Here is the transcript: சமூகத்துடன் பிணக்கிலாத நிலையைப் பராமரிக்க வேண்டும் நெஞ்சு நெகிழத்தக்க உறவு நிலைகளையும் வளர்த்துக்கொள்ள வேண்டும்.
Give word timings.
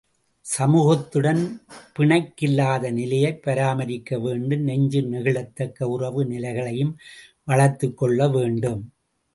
சமூகத்துடன் 0.45 1.41
பிணக்கிலாத 1.99 2.91
நிலையைப் 2.91 3.43
பராமரிக்க 3.43 4.19
வேண்டும் 4.19 4.59
நெஞ்சு 4.61 5.01
நெகிழத்தக்க 5.01 5.83
உறவு 5.89 6.25
நிலைகளையும் 6.25 6.93
வளர்த்துக்கொள்ள 7.43 8.29
வேண்டும். 8.29 8.81